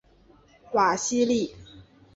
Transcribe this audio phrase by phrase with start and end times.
[0.71, 1.53] 瓦西利。